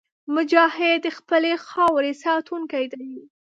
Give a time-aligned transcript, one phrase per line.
[0.35, 3.11] مجاهد د خپلې خاورې ساتونکی دی.